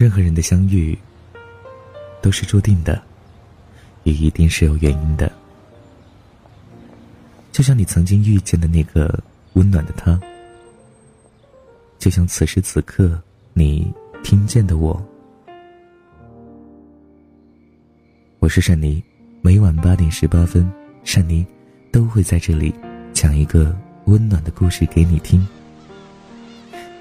[0.00, 0.98] 任何人的相遇
[2.22, 3.02] 都是注定的，
[4.04, 5.30] 也一定是有原因的。
[7.52, 9.22] 就像你曾经遇见的那个
[9.52, 10.18] 温暖的他，
[11.98, 13.20] 就像此时此刻
[13.52, 13.92] 你
[14.24, 14.98] 听见的我。
[18.38, 19.04] 我是善妮，
[19.42, 20.66] 每晚八点十八分，
[21.04, 21.46] 善妮
[21.92, 22.74] 都会在这里
[23.12, 25.46] 讲一个温暖的故事给你听，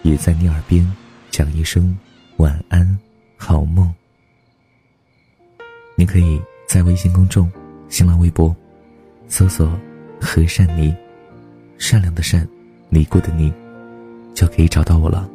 [0.04, 0.86] 也在你耳边
[1.32, 1.98] 讲一声
[2.40, 2.98] 晚安，
[3.36, 3.94] 好梦。
[5.96, 7.52] 你可以在微信公众、
[7.90, 8.56] 新浪微博
[9.28, 9.70] 搜索。
[10.22, 10.94] 和善妮，
[11.78, 12.46] 善良的善，
[12.90, 13.54] 尼姑的尼，
[14.34, 15.30] 就可以找到我了。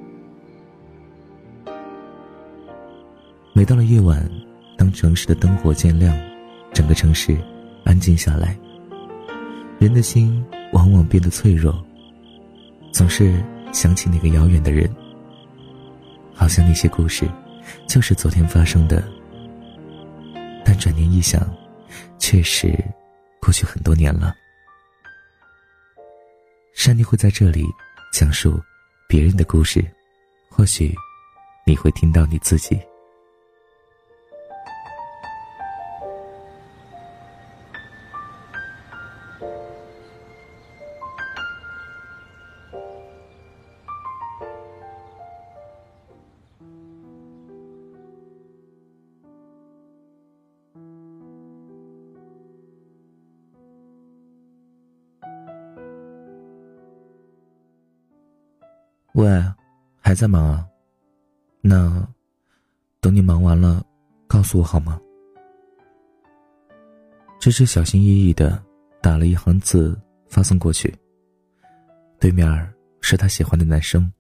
[3.55, 4.31] 每到了夜晚，
[4.77, 6.15] 当城市的灯火渐亮，
[6.71, 7.35] 整个城市
[7.83, 8.59] 安静下来，
[9.79, 10.45] 人的心
[10.75, 11.83] 往往变得脆弱，
[12.93, 14.87] 总是想起那个遥远的人，
[16.35, 17.31] 好像那些故事
[17.89, 19.03] 就是昨天发生的，
[20.65, 21.49] 但转念一想，
[22.19, 22.77] 确实
[23.41, 24.35] 过去很多年了。
[26.75, 27.65] 珊妮会在这里
[28.13, 28.61] 讲述
[29.09, 29.83] 别人的故事，
[30.51, 30.95] 或许
[31.65, 32.79] 你会听到你自己。
[59.15, 59.31] 喂，
[60.01, 60.67] 还在忙啊？
[61.61, 62.05] 那
[63.01, 63.81] 等你忙完了，
[64.27, 65.01] 告诉我好吗？
[67.39, 68.61] 芝芝小心翼翼的
[69.01, 70.93] 打了一行字发送过去。
[72.19, 72.45] 对面
[73.03, 74.13] 是他喜欢的男生，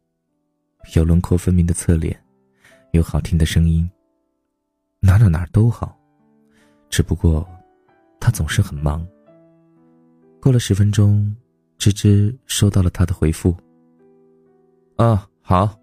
[0.95, 2.17] 有轮廓分明的侧脸，
[2.93, 3.91] 有好听的声音，
[5.01, 5.99] 哪哪哪都好，
[6.89, 7.45] 只不过
[8.21, 9.05] 他总是很忙。
[10.41, 11.35] 过了十分钟，
[11.79, 13.57] 芝芝收到了他的回复。
[14.97, 15.77] 啊，好。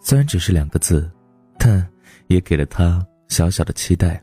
[0.00, 1.10] 虽然只是两个字，
[1.58, 1.86] 但
[2.28, 4.22] 也给了他小小的期待，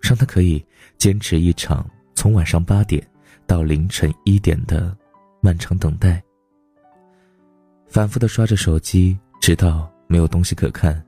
[0.00, 0.64] 让他可以
[0.96, 3.04] 坚持一场从晚上八点
[3.46, 4.96] 到凌晨一点的
[5.40, 6.22] 漫长等待。
[7.86, 11.04] 反复的刷着手机，直到没有东西可看，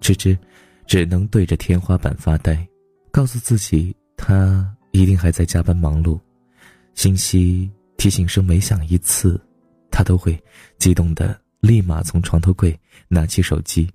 [0.00, 0.38] 芝芝
[0.86, 2.66] 只能对着天花板发呆，
[3.10, 6.18] 告诉自己他一定还在加班忙碌。
[6.94, 9.40] 信息提醒声每响一次。
[9.96, 10.38] 他都会
[10.76, 13.90] 激动的，立马从床头柜拿起手机，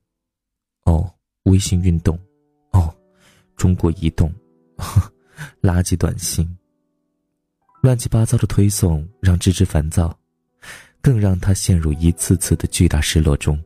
[0.85, 1.07] 哦，
[1.43, 2.19] 微信运动，
[2.71, 2.91] 哦，
[3.55, 4.33] 中国移动，
[5.61, 6.57] 垃圾短信，
[7.83, 10.17] 乱七八糟的推送让芝芝烦躁，
[11.03, 13.63] 更让他陷入一次次的巨大失落中。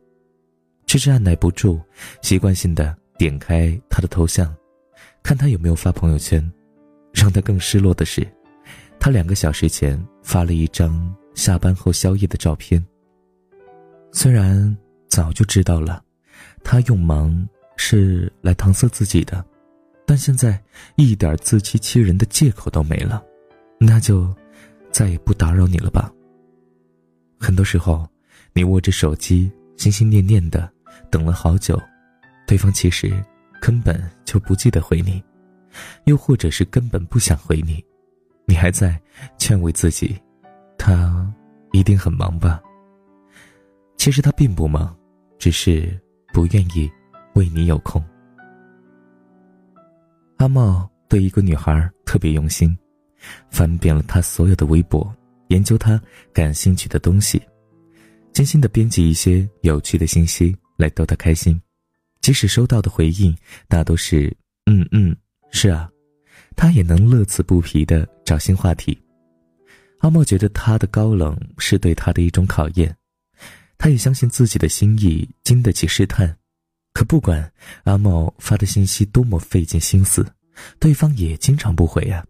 [0.84, 1.80] 芝芝按耐不住，
[2.20, 4.54] 习惯性的点开他的头像，
[5.22, 6.52] 看他有没有发朋友圈。
[7.14, 8.30] 让他更失落的是，
[9.00, 11.16] 他两个小时前发了一张。
[11.36, 12.84] 下班后宵夜的照片。
[14.10, 14.76] 虽然
[15.06, 16.02] 早就知道了，
[16.64, 19.44] 他用忙是来搪塞自己的，
[20.06, 20.60] 但现在
[20.96, 23.22] 一点自欺欺人的借口都没了，
[23.78, 24.34] 那就
[24.90, 26.10] 再也不打扰你了吧。
[27.38, 28.08] 很多时候，
[28.54, 30.68] 你握着手机，心心念念的
[31.10, 31.80] 等了好久，
[32.46, 33.12] 对方其实
[33.60, 35.22] 根本就不记得回你，
[36.06, 37.84] 又或者是根本不想回你，
[38.46, 38.98] 你还在
[39.36, 40.18] 劝慰自己。
[40.78, 41.32] 他
[41.72, 42.62] 一定很忙吧？
[43.96, 44.96] 其实他并不忙，
[45.38, 45.98] 只是
[46.32, 46.90] 不愿意
[47.34, 48.02] 为你有空。
[50.36, 52.76] 阿茂对一个女孩特别用心，
[53.50, 55.12] 翻遍了她所有的微博，
[55.48, 56.00] 研究她
[56.32, 57.40] 感兴趣的东西，
[58.32, 61.60] 精心的编辑一些有趣的信息来逗她开心。
[62.20, 63.36] 即使收到的回应
[63.68, 64.36] 大都是
[64.66, 65.16] “嗯嗯，
[65.52, 65.88] 是啊”，
[66.54, 68.98] 他也能乐此不疲的找新话题。
[70.00, 72.94] 阿茂觉得他的高冷是对他的一种考验，
[73.78, 76.36] 他也相信自己的心意经得起试探。
[76.92, 77.52] 可不管
[77.84, 80.26] 阿茂发的信息多么费尽心思，
[80.78, 82.24] 对方也经常不回啊。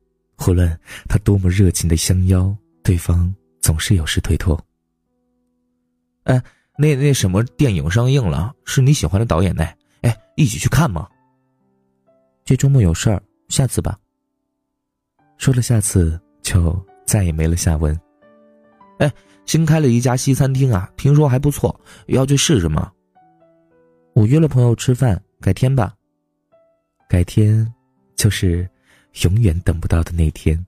[0.46, 0.78] 无论
[1.08, 4.60] 他多么热情的相邀，对方总是有事推脱。
[6.24, 6.42] 哎，
[6.76, 9.64] 那那什么电影上映了，是你喜欢的导演呢？
[10.02, 11.08] 哎，一起去看吗？
[12.44, 13.98] 这周末有事儿，下次吧。
[15.36, 16.84] 说了下次就。
[17.06, 17.98] 再也没了下文。
[18.98, 19.10] 哎，
[19.46, 22.92] 新开了一家西餐厅啊，听说还不错，要去试试吗？
[24.14, 25.94] 我约了朋友吃饭，改天吧。
[27.08, 27.72] 改天，
[28.16, 28.68] 就是
[29.22, 30.66] 永远等不到的那天。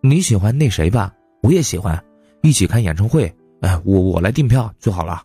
[0.00, 1.14] 你喜欢那谁吧？
[1.42, 2.02] 我也喜欢，
[2.42, 3.32] 一起看演唱会。
[3.60, 5.22] 哎，我我来订票就好了。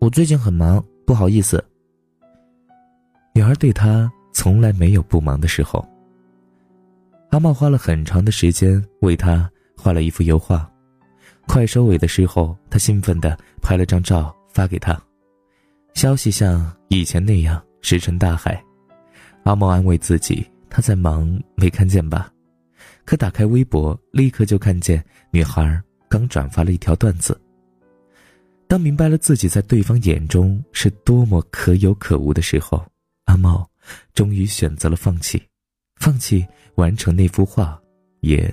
[0.00, 1.62] 我最近很忙，不好意思。
[3.34, 5.86] 女孩对他从来没有不忙的时候。
[7.30, 10.68] 阿茂花了很长的时间为他画了一幅油画，
[11.46, 15.00] 快收尾的时候，他兴奋地拍了张照发给他，
[15.94, 18.60] 消息像以前那样石沉大海。
[19.44, 22.32] 阿茂安慰自己，他在忙，没看见吧？
[23.04, 27.40] 可打开微博，立刻就看见女孩刚转发了一条段子。
[28.66, 32.84] 当明白了自己在对方眼中是多么可有可无的时候，
[33.26, 33.68] 阿茂
[34.14, 35.40] 终于选择了放弃，
[35.94, 36.44] 放弃。
[36.76, 37.80] 完成那幅画，
[38.20, 38.52] 也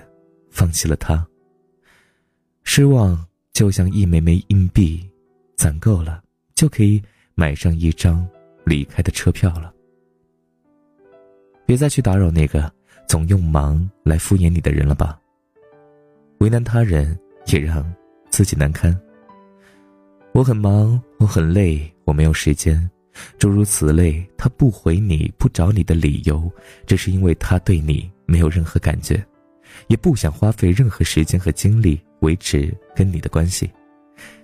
[0.50, 1.26] 放弃了他。
[2.64, 5.10] 失望就像一枚枚硬币，
[5.56, 6.24] 攒够了
[6.56, 7.02] 就可以
[7.36, 8.28] 买上一张
[8.66, 9.74] 离开的车票了。
[11.66, 12.72] 别再去打扰那个
[13.08, 15.20] 总用忙来敷衍你的人了吧。
[16.40, 17.18] 为难他人，
[17.48, 17.84] 也让
[18.30, 18.98] 自己难堪。
[20.34, 22.90] 我很忙，我很累，我没有时间。
[23.38, 26.52] 诸如此类，他不回你不找你的理由，
[26.86, 29.24] 只是因为他对你没有任何感觉，
[29.88, 33.70] 也不想花费任何时间和精力维持跟你的关系。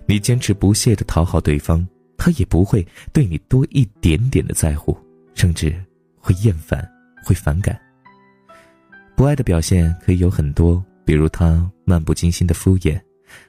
[0.06, 1.86] 你坚持不懈的讨好对方，
[2.16, 4.96] 他也不会对你多一点点的在乎，
[5.34, 5.74] 甚至
[6.18, 6.86] 会厌烦，
[7.24, 7.78] 会反感。
[9.16, 13.00] 不爱的表现可以有很多，比如他漫不经心的敷衍，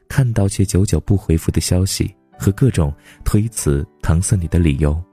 [0.08, 2.94] 看到却久久不回复的消息，和各种
[3.24, 5.04] 推辞搪塞你的理由。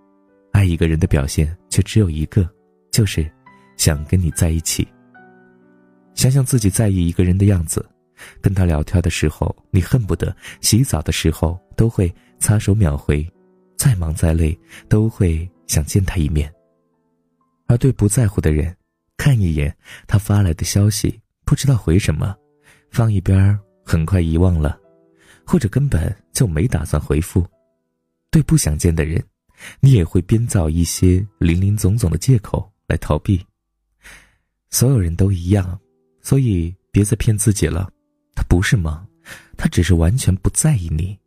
[0.53, 2.49] 爱一个人的表现却只有一个，
[2.91, 3.29] 就是
[3.77, 4.87] 想跟你在一起。
[6.15, 7.85] 想想自己在意一个人的样子，
[8.41, 13.27] 跟他聊天的时候，你恨不得洗澡的时候都会擦手秒回，
[13.77, 14.57] 再忙再累
[14.89, 16.53] 都会想见他一面。
[17.67, 18.77] 而对不在乎的人，
[19.17, 19.75] 看一眼
[20.07, 22.37] 他发来的消息，不知道回什么，
[22.91, 24.79] 放一边很快遗忘了，
[25.47, 27.45] 或者根本就没打算回复。
[28.31, 29.23] 对不想见的人。
[29.81, 33.45] 你也会编造一些林林总总的借口来逃避。
[34.71, 35.79] 所有人都一样，
[36.21, 37.91] 所以别再骗自己了。
[38.35, 39.07] 他不是忙，
[39.57, 41.19] 他只是完全不在意你。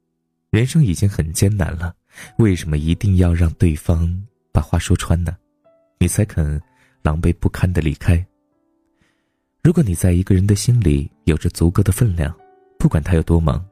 [0.50, 1.94] 人生已经很艰难了，
[2.38, 4.10] 为什么一定要让对方
[4.52, 5.36] 把话说穿呢？
[6.00, 6.62] 你才肯
[7.02, 8.26] 狼狈不堪的离开。
[9.64, 12.36] 如果你在一个人的心里有着足够的分量，
[12.78, 13.64] 不管他有多忙，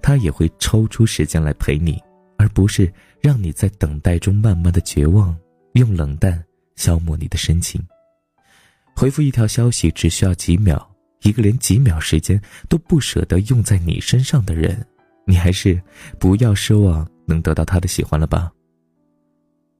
[0.00, 2.00] 他也会抽出时间来陪你。
[2.38, 2.92] 而不是
[3.22, 5.34] 让你在等待中慢慢的绝望，
[5.74, 7.80] 用冷淡消磨你的深情。
[8.96, 10.90] 回复一条消息只需要几秒，
[11.22, 14.84] 一个连几秒时间都不舍得用在你身上的人，
[15.24, 15.80] 你还是
[16.18, 18.50] 不要奢望能得到他的喜欢了吧。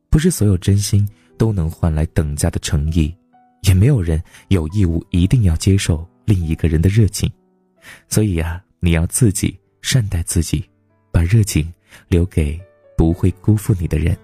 [0.09, 1.07] 不是所有真心
[1.37, 3.13] 都能换来等价的诚意，
[3.63, 7.31] 也没有人有义务一定要接受另一个人的热情。
[8.09, 10.65] 所以呀，你要自己善待自己，
[11.11, 11.73] 把热情。
[12.09, 12.59] 留给
[12.97, 14.17] 不会辜负你的人。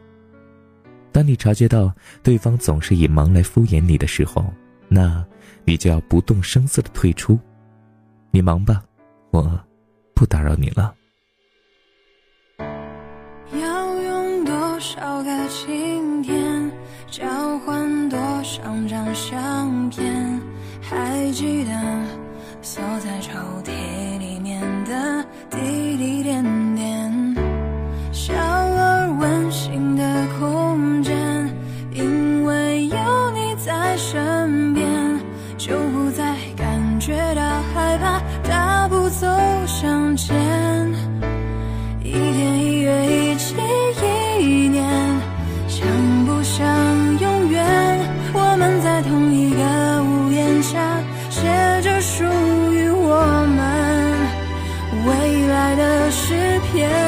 [1.10, 1.92] 当你察觉到
[2.22, 4.44] 对方总是以忙来敷衍你的时候，
[4.88, 5.24] 那
[5.64, 7.38] 你就要不动声色的退出。
[8.30, 8.82] 你忙吧，
[9.30, 9.58] 我
[10.14, 10.94] 不打扰你了。
[13.52, 16.70] 要用多少个晴天
[17.10, 20.40] 交换多少张相片？
[20.80, 21.70] 还记得
[22.62, 23.32] 锁在抽
[23.62, 26.37] 屉里面的滴滴点。
[56.74, 57.07] Yeah.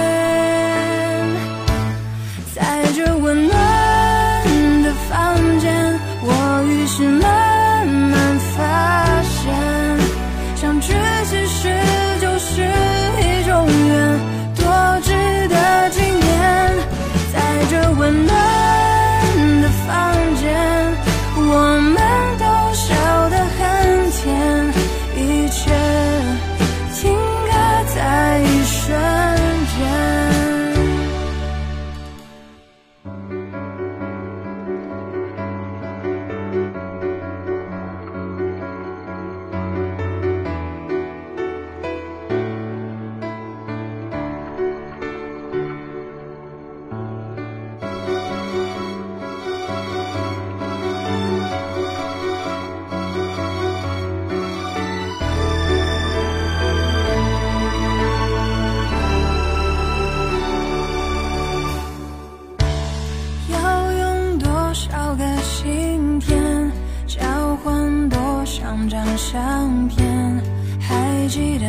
[64.80, 66.72] 少个晴天
[67.06, 67.20] 交
[67.56, 70.42] 换多少张相片
[70.80, 71.66] 还记得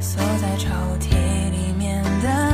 [0.00, 1.10] 锁在抽屉
[1.50, 2.53] 里面的